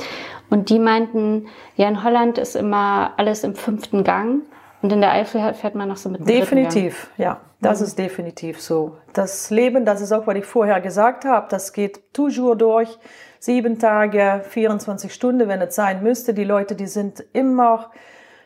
Und 0.49 0.69
die 0.69 0.79
meinten, 0.79 1.45
ja, 1.75 1.87
in 1.87 2.03
Holland 2.03 2.39
ist 2.39 2.55
immer 2.55 3.11
alles 3.17 3.43
im 3.43 3.53
fünften 3.53 4.03
Gang. 4.03 4.41
Und 4.81 4.93
in 4.93 5.01
der 5.01 5.11
Eifel 5.11 5.53
fährt 5.53 5.75
man 5.75 5.89
noch 5.89 5.97
so 5.97 6.09
mit 6.09 6.27
Definitiv, 6.27 7.09
ja. 7.17 7.41
Das 7.61 7.81
ist 7.81 7.99
definitiv 7.99 8.61
so. 8.61 8.95
Das 9.11 9.49
Leben, 9.49 9.83
das 9.83 9.99
ist 9.99 10.13
auch, 10.13 10.25
was 10.27 10.35
ich 10.37 10.45
vorher 10.45 10.79
gesagt 10.79 11.25
habe, 11.25 11.47
das 11.49 11.73
geht 11.73 12.13
toujours 12.13 12.57
durch. 12.57 12.97
Sieben 13.39 13.79
Tage, 13.79 14.41
24 14.47 15.13
Stunden, 15.13 15.49
wenn 15.49 15.61
es 15.61 15.75
sein 15.75 16.01
müsste. 16.01 16.33
Die 16.33 16.45
Leute, 16.45 16.75
die 16.75 16.87
sind 16.87 17.23
immer 17.33 17.91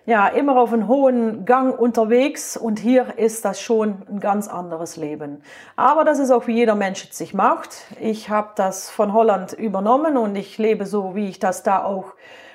ja 0.06 0.28
immer 0.28 0.58
auf 0.58 0.74
einem 0.74 0.88
hohen 0.88 1.46
Gang 1.46 1.78
unterwegs 1.78 2.58
und 2.58 2.80
hier 2.80 3.18
ist 3.18 3.46
das 3.46 3.62
schon 3.62 4.04
ein 4.10 4.20
ganz 4.20 4.48
anderes 4.48 4.98
Leben. 4.98 5.42
Aber 5.76 6.04
das 6.04 6.20
ist 6.20 6.32
auch 6.32 6.48
wie 6.48 6.56
jeder 6.56 6.76
Mensch 6.76 7.08
es 7.10 7.18
sich 7.18 7.34
macht. 7.34 7.70
Ich 8.00 8.30
habe 8.30 8.50
das 8.56 8.90
von 8.90 9.14
Holland 9.14 9.54
übernommen 9.54 10.18
und 10.18 10.36
ich 10.36 10.58
lebe 10.58 10.86
so, 10.86 11.16
wie 11.16 11.30
ich 11.30 11.40
das 11.40 11.64
da 11.64 11.84
auch 11.84 12.14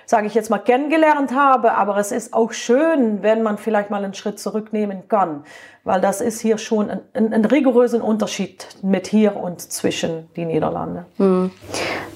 sage 0.09 0.27
ich 0.27 0.33
jetzt 0.33 0.49
mal, 0.49 0.59
kennengelernt 0.59 1.35
habe. 1.35 1.73
Aber 1.75 1.99
es 1.99 2.13
ist 2.13 2.33
auch 2.33 2.53
schön, 2.53 3.23
wenn 3.23 3.43
man 3.43 3.59
vielleicht 3.59 3.91
mal 3.91 4.03
einen 4.03 4.15
Schritt 4.15 4.41
zurücknehmen 4.41 5.07
kann, 5.07 5.45
weil 5.85 6.01
das 6.01 6.23
ist 6.23 6.41
hier 6.41 6.57
schon 6.57 6.89
ein, 6.89 7.01
ein, 7.13 7.35
ein 7.35 7.45
rigorosen 7.45 8.01
Unterschied 8.01 8.69
mit 8.83 9.07
hier 9.07 9.37
und 9.37 9.61
zwischen 9.61 10.31
die 10.35 10.47
Niederlande. 10.47 11.05
Hm. 11.19 11.51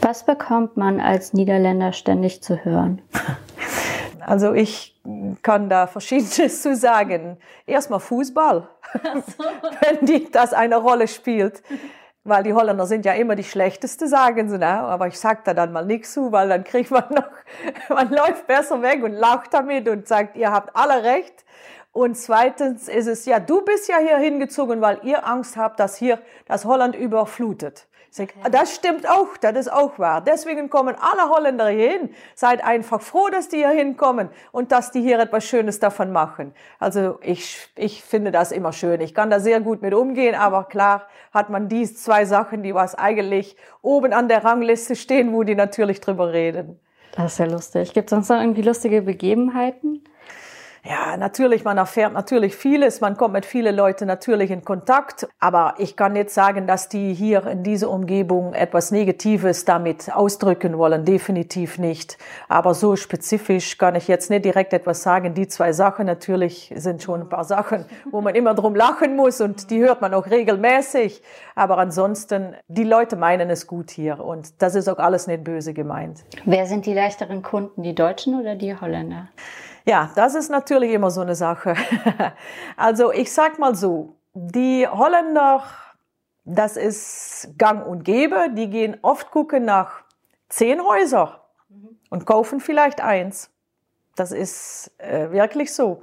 Was 0.01 0.25
bekommt 0.25 0.79
man 0.79 1.01
als 1.01 1.35
Niederländer 1.35 1.93
ständig 1.93 2.43
zu 2.43 2.65
hören? 2.65 3.03
Also 4.25 4.53
ich 4.53 4.97
kann 5.43 5.69
da 5.69 5.89
Verschiedenes 5.89 6.63
zu 6.63 6.77
sagen. 6.77 7.39
Erstmal 7.67 7.99
Fußball, 7.99 8.69
so. 9.03 9.45
wenn 9.81 10.07
die, 10.07 10.31
das 10.31 10.53
eine 10.53 10.77
Rolle 10.77 11.09
spielt. 11.09 11.61
Weil 12.25 12.45
die 12.45 12.53
Holländer 12.53 12.87
sind 12.87 13.05
ja 13.05 13.15
immer 13.15 13.35
die 13.35 13.45
schlechteste, 13.45 14.07
sagen 14.07 14.49
sie, 14.49 14.59
ne? 14.59 14.69
aber 14.69 15.09
ich 15.09 15.19
sag 15.19 15.45
da 15.45 15.55
dann 15.55 15.73
mal 15.73 15.85
nichts 15.85 16.13
zu, 16.13 16.31
weil 16.31 16.49
dann 16.49 16.63
kriegt 16.63 16.91
man 16.93 17.05
noch, 17.11 17.29
man 17.89 18.11
läuft 18.11 18.47
besser 18.47 18.81
weg 18.81 19.03
und 19.03 19.13
lacht 19.13 19.53
damit 19.53 19.89
und 19.89 20.07
sagt, 20.07 20.37
ihr 20.37 20.53
habt 20.53 20.77
alle 20.77 21.03
recht. 21.03 21.45
Und 21.91 22.17
zweitens 22.17 22.89
ist 22.89 23.07
es, 23.07 23.27
ja, 23.27 23.39
du 23.39 23.63
bist 23.63 23.89
ja 23.89 23.99
hier 23.99 24.17
hingezogen, 24.17 24.81
weil 24.81 25.01
ihr 25.03 25.27
Angst 25.27 25.57
habt, 25.57 25.79
dass 25.79 25.97
hier 25.97 26.21
das 26.47 26.65
Holland 26.65 26.97
überflutet. 26.97 27.87
Sag, 28.15 28.35
okay. 28.39 28.51
Das 28.53 28.75
stimmt 28.75 29.09
auch, 29.09 29.39
das 29.41 29.57
ist 29.57 29.73
auch 29.73 29.99
wahr. 29.99 30.21
Deswegen 30.21 30.69
kommen 30.69 30.95
alle 31.01 31.31
Holländer 31.31 31.69
hier 31.69 31.93
hin. 31.93 32.11
Seid 32.35 32.63
einfach 32.63 33.01
froh, 33.01 33.31
dass 33.31 33.49
die 33.49 33.57
hier 33.57 33.71
hinkommen 33.71 34.29
und 34.51 34.71
dass 34.71 34.91
die 34.91 35.01
hier 35.01 35.19
etwas 35.19 35.47
Schönes 35.47 35.81
davon 35.81 36.13
machen. 36.13 36.53
Also 36.79 37.19
ich, 37.23 37.57
ich 37.75 38.05
finde 38.05 38.31
das 38.31 38.53
immer 38.53 38.75
schön. 38.75 39.01
Ich 39.01 39.15
kann 39.15 39.31
da 39.31 39.41
sehr 39.41 39.61
gut 39.61 39.81
mit 39.81 39.95
umgehen, 39.95 40.35
aber 40.35 40.65
klar 40.65 41.07
hat 41.33 41.49
man 41.49 41.71
diese 41.71 41.95
zwei 41.95 42.27
Sachen, 42.27 42.63
die 42.63 42.75
was 42.75 42.95
eigentlich 42.95 43.57
oben 43.81 44.13
an 44.13 44.29
der 44.29 44.45
Rangliste 44.45 44.95
stehen, 44.95 45.33
wo 45.33 45.43
die 45.43 45.55
natürlich 45.55 46.03
drüber 46.03 46.35
reden. 46.35 46.79
Das 47.17 47.33
ist 47.33 47.39
ja 47.39 47.47
lustig. 47.47 47.95
Gibt 47.95 48.09
es 48.09 48.11
sonst 48.11 48.29
noch 48.29 48.41
irgendwie 48.41 48.61
lustige 48.61 49.01
Begebenheiten? 49.01 50.05
Ja, 50.85 51.17
natürlich, 51.17 51.63
man 51.63 51.79
erfährt 51.79 52.13
natürlich 52.13 52.57
vieles, 52.57 53.01
man 53.01 53.17
kommt 53.17 53.35
mit 53.35 53.47
vielen 53.47 53.77
Leuten 53.77 54.09
natürlich 54.09 54.51
in 54.51 54.65
Kontakt, 54.65 55.29
aber 55.39 55.75
ich 55.79 55.97
kann 55.97 56.15
nicht 56.15 56.31
sagen, 56.31 56.67
dass 56.67 56.89
die 56.89 57.15
hier 57.15 57.47
in 57.47 57.63
dieser 57.63 57.89
Umgebung 57.89 58.53
etwas 58.53 58.91
Negatives 58.91 59.65
damit 59.65 60.13
ausdrücken 60.13 60.77
wollen, 60.79 61.05
definitiv 61.05 61.79
nicht. 61.79 62.19
Aber 62.49 62.75
so 62.75 62.97
spezifisch 62.97 63.79
kann 63.79 63.95
ich 63.95 64.09
jetzt 64.09 64.29
nicht 64.29 64.45
direkt 64.45 64.73
etwas 64.73 65.05
sagen. 65.05 65.35
Die 65.35 65.47
zwei 65.47 65.73
Sachen 65.73 66.07
natürlich 66.07 66.73
sind 66.75 67.01
schon 67.01 67.21
ein 67.21 67.29
paar 67.29 67.45
Sachen, 67.45 67.85
wo 68.11 68.21
man 68.21 68.35
immer 68.35 68.55
drum 68.55 68.75
lachen 68.75 69.15
muss 69.15 69.41
und 69.41 69.71
die 69.71 69.79
hört 69.79 70.01
man 70.01 70.13
auch 70.15 70.27
regelmäßig. 70.27 71.23
Aber 71.55 71.79
ansonsten, 71.79 72.57
die 72.67 72.83
Leute 72.83 73.15
meinen 73.15 73.51
es 73.51 73.69
gut 73.69 73.93
hier 73.93 74.19
und 74.19 74.61
das 74.61 74.75
ist 74.75 74.89
auch 74.89 74.99
alles 74.99 75.29
nicht 75.29 75.45
böse 75.45 75.75
gemeint. 75.75 76.25
Wer 76.45 76.67
sind 76.67 76.87
die 76.87 76.95
leichteren 76.95 77.43
Kunden, 77.43 77.85
die 77.85 77.95
Deutschen 77.95 78.41
oder 78.41 78.57
die 78.57 78.75
Holländer? 78.75 79.29
Ja, 79.85 80.11
das 80.15 80.35
ist 80.35 80.51
natürlich 80.51 80.93
immer 80.93 81.11
so 81.11 81.21
eine 81.21 81.35
Sache. 81.35 81.75
Also 82.77 83.13
ich 83.13 83.33
sag 83.33 83.59
mal 83.59 83.75
so, 83.75 84.17
die 84.35 84.87
Holländer, 84.89 85.63
das 86.45 86.77
ist 86.77 87.55
gang 87.59 87.87
und 87.87 88.05
gäbe, 88.05 88.49
die 88.57 88.71
gehen 88.71 88.97
oft 89.03 89.31
gucken 89.31 89.65
nach 89.65 90.03
zehn 90.49 90.83
Häusern 90.83 91.31
und 92.11 92.27
kaufen 92.27 92.61
vielleicht 92.61 93.01
eins. 93.01 93.51
Das 94.17 94.33
ist 94.33 94.93
äh, 94.99 95.31
wirklich 95.31 95.73
so. 95.73 96.01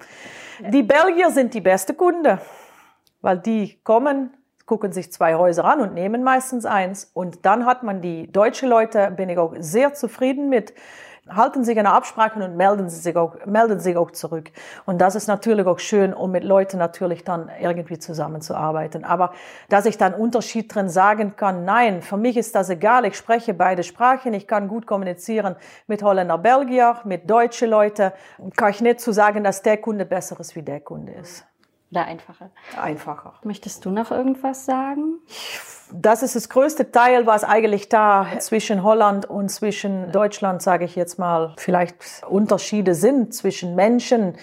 Die 0.59 0.83
Belgier 0.83 1.31
sind 1.31 1.53
die 1.53 1.61
beste 1.61 1.93
Kunde, 1.93 2.39
weil 3.21 3.37
die 3.37 3.79
kommen, 3.83 4.33
gucken 4.65 4.91
sich 4.91 5.11
zwei 5.11 5.35
Häuser 5.35 5.65
an 5.65 5.81
und 5.81 5.93
nehmen 5.93 6.23
meistens 6.23 6.65
eins. 6.65 7.11
Und 7.13 7.45
dann 7.45 7.65
hat 7.65 7.83
man 7.83 8.01
die 8.01 8.31
deutsche 8.31 8.67
Leute, 8.67 9.11
bin 9.11 9.29
ich 9.29 9.37
auch 9.37 9.53
sehr 9.59 9.93
zufrieden 9.93 10.49
mit 10.49 10.73
halten 11.35 11.63
sich 11.63 11.77
an 11.77 11.85
der 11.85 11.93
Absprache 11.93 12.43
und 12.43 12.55
melden 12.55 12.89
sich 12.89 13.15
auch, 13.15 13.35
melden 13.45 13.79
sich 13.79 13.97
auch 13.97 14.11
zurück. 14.11 14.51
Und 14.85 14.99
das 14.99 15.15
ist 15.15 15.27
natürlich 15.27 15.65
auch 15.65 15.79
schön, 15.79 16.13
um 16.13 16.31
mit 16.31 16.43
Leuten 16.43 16.77
natürlich 16.77 17.23
dann 17.23 17.49
irgendwie 17.59 17.99
zusammenzuarbeiten. 17.99 19.03
Aber 19.03 19.33
dass 19.69 19.85
ich 19.85 19.97
dann 19.97 20.13
Unterschied 20.13 20.73
drin 20.73 20.89
sagen 20.89 21.35
kann, 21.35 21.65
nein, 21.65 22.01
für 22.01 22.17
mich 22.17 22.37
ist 22.37 22.55
das 22.55 22.69
egal. 22.69 23.05
Ich 23.05 23.15
spreche 23.15 23.53
beide 23.53 23.83
Sprachen. 23.83 24.33
Ich 24.33 24.47
kann 24.47 24.67
gut 24.67 24.85
kommunizieren 24.85 25.55
mit 25.87 26.03
Holländer, 26.03 26.37
Belgier, 26.37 26.97
mit 27.03 27.29
deutsche 27.29 27.65
Leute. 27.65 28.13
Kann 28.55 28.71
ich 28.71 28.81
nicht 28.81 28.99
zu 28.99 29.11
sagen, 29.11 29.43
dass 29.43 29.61
der 29.61 29.77
Kunde 29.77 30.05
besser 30.05 30.39
ist, 30.39 30.55
wie 30.55 30.63
der 30.63 30.79
Kunde 30.79 31.13
ist. 31.13 31.45
Oder 31.91 32.05
einfacher? 32.05 32.51
Einfacher. 32.79 33.33
Möchtest 33.43 33.85
du 33.85 33.89
noch 33.89 34.11
irgendwas 34.11 34.65
sagen? 34.65 35.19
Das 35.91 36.21
ist 36.21 36.35
das 36.35 36.49
größte 36.49 36.91
Teil, 36.91 37.25
was 37.25 37.43
eigentlich 37.43 37.89
da 37.89 38.27
zwischen 38.37 38.83
Holland 38.83 39.27
und 39.27 39.49
zwischen 39.49 40.11
Deutschland, 40.11 40.61
sage 40.61 40.85
ich 40.85 40.95
jetzt 40.95 41.17
mal, 41.17 41.53
vielleicht 41.57 41.95
Unterschiede 42.29 42.93
sind 42.93 43.33
zwischen 43.33 43.73
Menschen, 43.73 44.35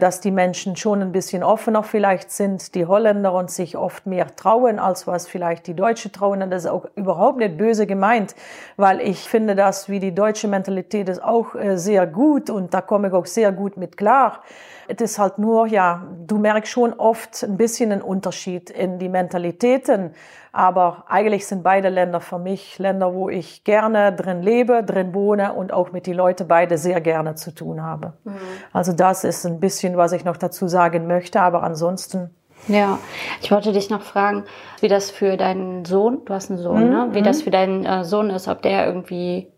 dass 0.00 0.20
die 0.20 0.30
Menschen 0.30 0.76
schon 0.76 1.02
ein 1.02 1.12
bisschen 1.12 1.42
offener 1.42 1.82
vielleicht 1.82 2.30
sind, 2.30 2.74
die 2.74 2.86
Holländer 2.86 3.34
und 3.34 3.50
sich 3.50 3.76
oft 3.76 4.06
mehr 4.06 4.34
trauen, 4.34 4.78
als 4.78 5.06
was 5.06 5.28
vielleicht 5.28 5.66
die 5.66 5.74
Deutsche 5.74 6.10
trauen. 6.10 6.40
Und 6.40 6.50
das 6.50 6.64
ist 6.64 6.70
auch 6.70 6.86
überhaupt 6.96 7.36
nicht 7.36 7.58
böse 7.58 7.86
gemeint, 7.86 8.34
weil 8.78 9.02
ich 9.02 9.28
finde 9.28 9.54
das, 9.54 9.90
wie 9.90 10.00
die 10.00 10.14
deutsche 10.14 10.48
Mentalität 10.48 11.10
ist, 11.10 11.22
auch 11.22 11.54
äh, 11.54 11.76
sehr 11.76 12.06
gut 12.06 12.48
und 12.48 12.72
da 12.72 12.80
komme 12.80 13.08
ich 13.08 13.12
auch 13.12 13.26
sehr 13.26 13.52
gut 13.52 13.76
mit 13.76 13.98
klar. 13.98 14.42
Es 14.88 15.00
ist 15.02 15.18
halt 15.18 15.38
nur, 15.38 15.66
ja, 15.66 16.06
du 16.26 16.38
merkst 16.38 16.72
schon 16.72 16.94
oft 16.94 17.42
ein 17.42 17.58
bisschen 17.58 17.92
einen 17.92 18.02
Unterschied 18.02 18.70
in 18.70 18.98
die 18.98 19.08
Mentalitäten. 19.10 20.14
Aber 20.56 21.02
eigentlich 21.08 21.48
sind 21.48 21.64
beide 21.64 21.88
Länder 21.88 22.20
für 22.20 22.38
mich 22.38 22.78
Länder, 22.78 23.12
wo 23.12 23.28
ich 23.28 23.64
gerne 23.64 24.12
drin 24.14 24.40
lebe, 24.40 24.84
drin 24.84 25.12
wohne 25.12 25.52
und 25.52 25.72
auch 25.72 25.90
mit 25.90 26.06
den 26.06 26.14
Leuten 26.14 26.46
beide 26.46 26.78
sehr 26.78 27.00
gerne 27.00 27.34
zu 27.34 27.52
tun 27.52 27.82
habe. 27.82 28.12
Mhm. 28.22 28.36
Also 28.72 28.92
das 28.92 29.24
ist 29.24 29.44
ein 29.44 29.58
bisschen, 29.58 29.96
was 29.96 30.12
ich 30.12 30.24
noch 30.24 30.36
dazu 30.36 30.68
sagen 30.68 31.08
möchte. 31.08 31.40
Aber 31.40 31.64
ansonsten 31.64 32.30
ja, 32.68 33.00
ich 33.42 33.50
wollte 33.50 33.72
dich 33.72 33.90
noch 33.90 34.02
fragen, 34.02 34.44
wie 34.80 34.88
das 34.88 35.10
für 35.10 35.36
deinen 35.36 35.84
Sohn, 35.84 36.24
du 36.24 36.32
hast 36.32 36.50
einen 36.50 36.60
Sohn, 36.60 36.84
mhm. 36.84 36.90
ne? 36.90 37.08
Wie 37.10 37.22
das 37.22 37.40
mhm. 37.40 37.42
für 37.42 37.50
deinen 37.50 37.84
äh, 37.84 38.04
Sohn 38.04 38.30
ist, 38.30 38.46
ob 38.46 38.62
der 38.62 38.86
irgendwie 38.86 39.48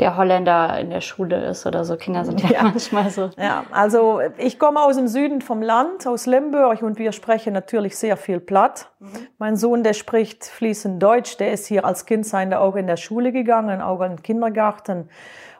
der 0.00 0.16
Holländer 0.16 0.78
in 0.78 0.90
der 0.90 1.00
Schule 1.00 1.44
ist 1.46 1.66
oder 1.66 1.84
so. 1.84 1.96
Kinder 1.96 2.24
sind 2.24 2.42
ja, 2.42 2.50
ja, 2.50 2.62
manchmal 2.62 3.10
so. 3.10 3.30
Ja, 3.38 3.64
also 3.70 4.20
ich 4.36 4.58
komme 4.58 4.82
aus 4.82 4.96
dem 4.96 5.08
Süden 5.08 5.40
vom 5.40 5.62
Land, 5.62 6.06
aus 6.06 6.26
Limburg 6.26 6.82
und 6.82 6.98
wir 6.98 7.12
sprechen 7.12 7.52
natürlich 7.52 7.96
sehr 7.96 8.16
viel 8.16 8.40
Platt. 8.40 8.90
Mhm. 8.98 9.08
Mein 9.38 9.56
Sohn, 9.56 9.82
der 9.82 9.94
spricht 9.94 10.44
fließend 10.44 11.02
Deutsch, 11.02 11.36
der 11.38 11.52
ist 11.52 11.66
hier 11.66 11.84
als 11.84 12.06
Kind 12.06 12.26
sein 12.26 12.52
auch 12.52 12.76
in 12.76 12.86
der 12.86 12.96
Schule 12.96 13.32
gegangen, 13.32 13.80
auch 13.80 14.00
in 14.02 14.16
den 14.16 14.22
Kindergarten. 14.22 15.08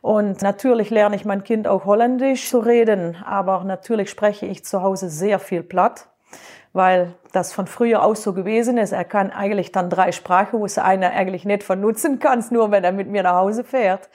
Und 0.02 0.42
natürlich 0.42 0.90
lerne 0.90 1.16
ich 1.16 1.24
mein 1.24 1.42
Kind 1.42 1.66
auch 1.66 1.84
Holländisch 1.84 2.48
zu 2.48 2.58
reden, 2.58 3.16
aber 3.24 3.64
natürlich 3.64 4.10
spreche 4.10 4.46
ich 4.46 4.64
zu 4.64 4.82
Hause 4.82 5.08
sehr 5.08 5.38
viel 5.38 5.62
Platt 5.62 6.08
weil 6.76 7.14
das 7.32 7.54
von 7.54 7.66
früher 7.66 8.04
aus 8.04 8.22
so 8.22 8.34
gewesen 8.34 8.76
ist. 8.76 8.92
Er 8.92 9.04
kann 9.04 9.30
eigentlich 9.30 9.72
dann 9.72 9.88
drei 9.88 10.12
Sprachen, 10.12 10.60
wo 10.60 10.66
es 10.66 10.76
einer 10.76 11.10
eigentlich 11.10 11.46
nicht 11.46 11.62
von 11.62 11.80
nutzen 11.80 12.18
kann, 12.18 12.44
nur 12.50 12.70
wenn 12.70 12.84
er 12.84 12.92
mit 12.92 13.08
mir 13.08 13.22
nach 13.22 13.36
Hause 13.36 13.64
fährt. 13.64 14.10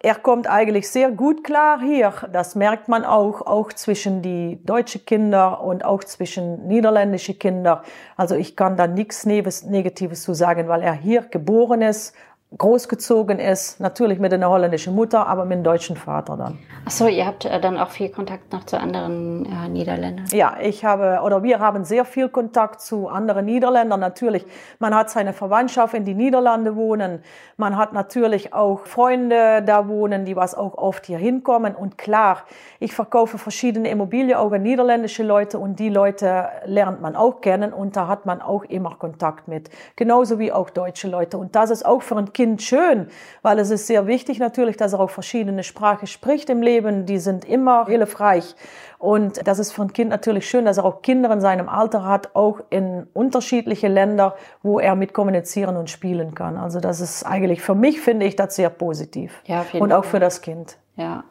Er 0.00 0.14
kommt 0.14 0.48
eigentlich 0.48 0.88
sehr 0.88 1.10
gut 1.10 1.44
klar 1.44 1.80
hier. 1.80 2.14
Das 2.32 2.54
merkt 2.54 2.88
man 2.88 3.04
auch, 3.04 3.42
auch 3.42 3.72
zwischen 3.72 4.22
die 4.22 4.58
deutschen 4.64 5.04
Kinder 5.04 5.60
und 5.60 5.84
auch 5.84 6.02
zwischen 6.02 6.66
niederländische 6.68 7.34
Kinder. 7.34 7.82
Also 8.16 8.36
ich 8.36 8.56
kann 8.56 8.76
da 8.76 8.86
nichts 8.86 9.26
Negatives 9.26 10.22
zu 10.22 10.34
sagen, 10.34 10.68
weil 10.68 10.82
er 10.82 10.94
hier 10.94 11.22
geboren 11.22 11.82
ist 11.82 12.14
großgezogen 12.56 13.38
ist, 13.38 13.78
natürlich 13.78 14.18
mit 14.18 14.32
einer 14.32 14.48
holländischen 14.48 14.94
Mutter, 14.94 15.26
aber 15.26 15.44
mit 15.44 15.56
einem 15.56 15.64
deutschen 15.64 15.96
Vater 15.96 16.36
dann. 16.36 16.58
Ach 16.86 16.90
so, 16.90 17.06
ihr 17.06 17.26
habt 17.26 17.44
äh, 17.44 17.60
dann 17.60 17.76
auch 17.76 17.90
viel 17.90 18.08
Kontakt 18.08 18.52
noch 18.52 18.64
zu 18.64 18.80
anderen 18.80 19.44
äh, 19.44 19.68
Niederländern? 19.68 20.24
Ja, 20.32 20.56
ich 20.62 20.82
habe, 20.82 21.20
oder 21.22 21.42
wir 21.42 21.60
haben 21.60 21.84
sehr 21.84 22.06
viel 22.06 22.30
Kontakt 22.30 22.80
zu 22.80 23.08
anderen 23.08 23.44
Niederländern. 23.44 24.00
Natürlich, 24.00 24.46
man 24.78 24.94
hat 24.94 25.10
seine 25.10 25.34
Verwandtschaft 25.34 25.92
in 25.92 26.06
die 26.06 26.14
Niederlande 26.14 26.74
wohnen. 26.74 27.22
Man 27.58 27.76
hat 27.76 27.92
natürlich 27.92 28.54
auch 28.54 28.86
Freunde 28.86 29.62
da 29.62 29.86
wohnen, 29.86 30.24
die 30.24 30.34
was 30.34 30.54
auch 30.54 30.78
oft 30.78 31.04
hier 31.04 31.18
hinkommen. 31.18 31.74
Und 31.74 31.98
klar, 31.98 32.44
ich 32.80 32.94
verkaufe 32.94 33.36
verschiedene 33.36 33.90
Immobilien 33.90 34.38
auch 34.38 34.52
an 34.52 34.62
niederländische 34.62 35.22
Leute 35.22 35.58
und 35.58 35.78
die 35.78 35.90
Leute 35.90 36.48
lernt 36.64 37.02
man 37.02 37.14
auch 37.14 37.42
kennen 37.42 37.74
und 37.74 37.94
da 37.94 38.08
hat 38.08 38.24
man 38.24 38.40
auch 38.40 38.64
immer 38.64 38.94
Kontakt 38.98 39.48
mit. 39.48 39.68
Genauso 39.96 40.38
wie 40.38 40.50
auch 40.50 40.70
deutsche 40.70 41.08
Leute. 41.08 41.36
Und 41.36 41.54
das 41.54 41.68
ist 41.68 41.84
auch 41.84 42.00
für 42.00 42.16
ein 42.16 42.32
Kind 42.38 42.62
schön, 42.62 43.08
weil 43.42 43.58
es 43.58 43.70
ist 43.70 43.88
sehr 43.88 44.06
wichtig 44.06 44.38
natürlich, 44.38 44.76
dass 44.76 44.92
er 44.92 45.00
auch 45.00 45.10
verschiedene 45.10 45.64
Sprachen 45.64 46.06
spricht 46.06 46.48
im 46.50 46.62
Leben. 46.62 47.04
Die 47.04 47.18
sind 47.18 47.44
immer 47.44 47.86
hilfreich. 47.86 48.54
Und 49.00 49.44
das 49.48 49.58
ist 49.58 49.72
für 49.72 49.82
ein 49.82 49.92
Kind 49.92 50.10
natürlich 50.10 50.48
schön, 50.48 50.64
dass 50.64 50.76
er 50.76 50.84
auch 50.84 51.02
Kinder 51.02 51.32
in 51.32 51.40
seinem 51.40 51.68
Alter 51.68 52.04
hat, 52.04 52.36
auch 52.36 52.60
in 52.70 53.08
unterschiedliche 53.12 53.88
Länder, 53.88 54.36
wo 54.62 54.78
er 54.78 54.94
mit 54.94 55.14
kommunizieren 55.14 55.76
und 55.76 55.90
spielen 55.90 56.36
kann. 56.36 56.56
Also 56.56 56.78
das 56.78 57.00
ist 57.00 57.24
eigentlich 57.24 57.60
für 57.60 57.74
mich, 57.74 58.00
finde 58.00 58.26
ich, 58.26 58.36
das 58.36 58.54
sehr 58.54 58.70
positiv. 58.70 59.42
Ja, 59.46 59.66
und 59.72 59.92
auch 59.92 60.04
Fall. 60.04 60.10
für 60.12 60.20
das 60.20 60.40
Kind. 60.40 60.78
Ja, 60.94 61.24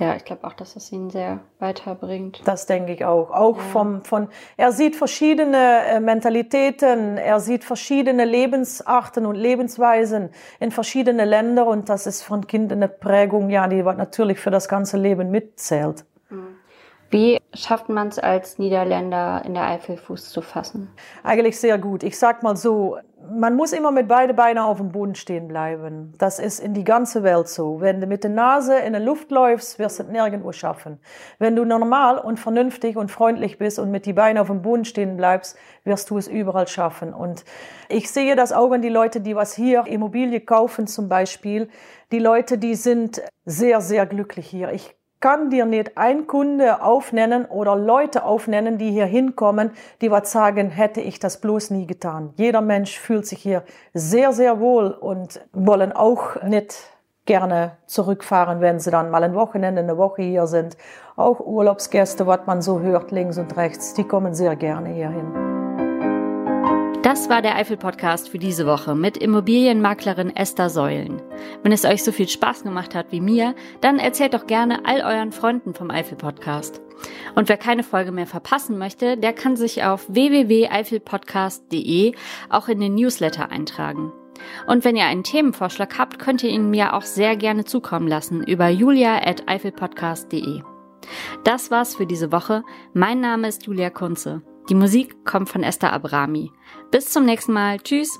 ja, 0.00 0.16
ich 0.16 0.24
glaube 0.24 0.44
auch, 0.46 0.52
dass 0.52 0.76
es 0.76 0.90
ihn 0.92 1.10
sehr 1.10 1.40
weiterbringt. 1.58 2.42
Das 2.44 2.66
denke 2.66 2.92
ich 2.92 3.04
auch. 3.04 3.30
Auch 3.30 3.56
ja. 3.56 3.62
vom, 3.62 4.04
von, 4.04 4.28
er 4.56 4.72
sieht 4.72 4.96
verschiedene 4.96 5.86
äh, 5.86 6.00
Mentalitäten, 6.00 7.16
er 7.16 7.40
sieht 7.40 7.64
verschiedene 7.64 8.24
Lebensarten 8.24 9.26
und 9.26 9.36
Lebensweisen 9.36 10.30
in 10.60 10.70
verschiedene 10.70 11.24
Länder 11.24 11.66
und 11.66 11.88
das 11.88 12.06
ist 12.06 12.22
von 12.22 12.46
Kind 12.46 12.72
eine 12.72 12.88
Prägung, 12.88 13.50
ja, 13.50 13.66
die 13.68 13.82
natürlich 13.82 14.38
für 14.38 14.50
das 14.50 14.68
ganze 14.68 14.96
Leben 14.96 15.30
mitzählt. 15.30 16.04
Mhm. 16.30 16.56
Wie 17.10 17.40
schafft 17.52 17.88
man 17.88 18.08
es 18.08 18.18
als 18.18 18.58
Niederländer 18.58 19.42
in 19.44 19.54
der 19.54 19.68
Eifel 19.68 19.96
Fuß 19.96 20.30
zu 20.30 20.42
fassen? 20.42 20.90
Eigentlich 21.22 21.60
sehr 21.60 21.78
gut. 21.78 22.02
Ich 22.02 22.18
sag 22.18 22.42
mal 22.42 22.56
so, 22.56 22.98
man 23.30 23.54
muss 23.54 23.72
immer 23.72 23.90
mit 23.90 24.08
beide 24.08 24.34
Beine 24.34 24.64
auf 24.64 24.78
dem 24.78 24.90
Boden 24.90 25.14
stehen 25.14 25.48
bleiben. 25.48 26.14
Das 26.18 26.38
ist 26.38 26.60
in 26.60 26.74
die 26.74 26.84
ganze 26.84 27.22
Welt 27.22 27.48
so. 27.48 27.80
Wenn 27.80 28.00
du 28.00 28.06
mit 28.06 28.24
der 28.24 28.30
Nase 28.30 28.78
in 28.78 28.92
der 28.92 29.02
Luft 29.02 29.30
läufst, 29.30 29.78
wirst 29.78 29.98
du 29.98 30.04
es 30.04 30.08
nirgendwo 30.08 30.52
schaffen. 30.52 30.98
Wenn 31.38 31.56
du 31.56 31.64
normal 31.64 32.18
und 32.18 32.38
vernünftig 32.38 32.96
und 32.96 33.10
freundlich 33.10 33.58
bist 33.58 33.78
und 33.78 33.90
mit 33.90 34.06
die 34.06 34.12
Beine 34.12 34.40
auf 34.40 34.48
dem 34.48 34.62
Boden 34.62 34.84
stehen 34.84 35.16
bleibst, 35.16 35.56
wirst 35.84 36.10
du 36.10 36.18
es 36.18 36.28
überall 36.28 36.68
schaffen. 36.68 37.14
Und 37.14 37.44
ich 37.88 38.10
sehe 38.10 38.36
das 38.36 38.52
auch 38.52 38.70
an 38.72 38.82
die 38.82 38.88
Leute, 38.88 39.20
die 39.20 39.36
was 39.36 39.54
hier 39.54 39.86
Immobilie 39.86 40.40
kaufen 40.40 40.86
zum 40.86 41.08
Beispiel. 41.08 41.68
Die 42.12 42.18
Leute, 42.18 42.58
die 42.58 42.74
sind 42.74 43.22
sehr, 43.44 43.80
sehr 43.80 44.06
glücklich 44.06 44.46
hier. 44.46 44.72
Ich 44.72 44.96
kann 45.24 45.48
dir 45.48 45.64
nicht 45.64 45.96
ein 45.96 46.26
Kunde 46.26 46.82
aufnennen 46.82 47.46
oder 47.46 47.76
Leute 47.76 48.24
aufnennen, 48.24 48.76
die 48.76 48.90
hier 48.90 49.06
hinkommen, 49.06 49.70
die 50.02 50.10
was 50.10 50.30
sagen, 50.30 50.68
hätte 50.68 51.00
ich 51.00 51.18
das 51.18 51.40
bloß 51.40 51.70
nie 51.70 51.86
getan. 51.86 52.34
Jeder 52.36 52.60
Mensch 52.60 53.00
fühlt 53.00 53.26
sich 53.26 53.40
hier 53.40 53.62
sehr, 53.94 54.34
sehr 54.34 54.60
wohl 54.60 54.90
und 54.90 55.40
wollen 55.54 55.92
auch 55.92 56.42
nicht 56.42 56.74
gerne 57.24 57.78
zurückfahren, 57.86 58.60
wenn 58.60 58.80
sie 58.80 58.90
dann 58.90 59.10
mal 59.10 59.24
ein 59.24 59.34
Wochenende, 59.34 59.80
eine 59.80 59.96
Woche 59.96 60.20
hier 60.20 60.46
sind. 60.46 60.76
Auch 61.16 61.40
Urlaubsgäste, 61.40 62.26
was 62.26 62.40
man 62.44 62.60
so 62.60 62.80
hört, 62.80 63.10
links 63.10 63.38
und 63.38 63.56
rechts, 63.56 63.94
die 63.94 64.04
kommen 64.04 64.34
sehr 64.34 64.56
gerne 64.56 64.90
hier 64.90 65.08
hin. 65.08 65.53
Das 67.04 67.28
war 67.28 67.42
der 67.42 67.54
Eifel-Podcast 67.56 68.30
für 68.30 68.38
diese 68.38 68.66
Woche 68.66 68.94
mit 68.94 69.18
Immobilienmaklerin 69.18 70.34
Esther 70.34 70.70
Säulen. 70.70 71.20
Wenn 71.62 71.70
es 71.70 71.84
euch 71.84 72.02
so 72.02 72.12
viel 72.12 72.30
Spaß 72.30 72.62
gemacht 72.62 72.94
hat 72.94 73.12
wie 73.12 73.20
mir, 73.20 73.54
dann 73.82 73.98
erzählt 73.98 74.32
doch 74.32 74.46
gerne 74.46 74.86
all 74.86 75.02
euren 75.02 75.30
Freunden 75.30 75.74
vom 75.74 75.90
Eifel-Podcast. 75.90 76.80
Und 77.34 77.50
wer 77.50 77.58
keine 77.58 77.82
Folge 77.82 78.10
mehr 78.10 78.26
verpassen 78.26 78.78
möchte, 78.78 79.18
der 79.18 79.34
kann 79.34 79.56
sich 79.56 79.84
auf 79.84 80.06
www.eifelpodcast.de 80.08 82.14
auch 82.48 82.68
in 82.68 82.80
den 82.80 82.94
Newsletter 82.94 83.50
eintragen. 83.50 84.10
Und 84.66 84.86
wenn 84.86 84.96
ihr 84.96 85.04
einen 85.04 85.24
Themenvorschlag 85.24 85.98
habt, 85.98 86.18
könnt 86.18 86.42
ihr 86.42 86.48
ihn 86.48 86.70
mir 86.70 86.94
auch 86.94 87.02
sehr 87.02 87.36
gerne 87.36 87.66
zukommen 87.66 88.08
lassen 88.08 88.42
über 88.42 88.70
julia.eifelpodcast.de. 88.70 90.62
Das 91.44 91.70
war's 91.70 91.96
für 91.96 92.06
diese 92.06 92.32
Woche. 92.32 92.62
Mein 92.94 93.20
Name 93.20 93.48
ist 93.48 93.66
Julia 93.66 93.90
Kunze. 93.90 94.40
Die 94.68 94.74
Musik 94.74 95.24
kommt 95.24 95.48
von 95.48 95.62
Esther 95.62 95.92
Abrami. 95.92 96.50
Bis 96.90 97.10
zum 97.10 97.24
nächsten 97.24 97.52
Mal. 97.52 97.78
Tschüss. 97.80 98.18